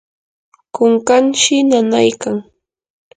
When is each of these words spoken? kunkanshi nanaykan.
kunkanshi 0.75 1.55
nanaykan. 1.69 2.37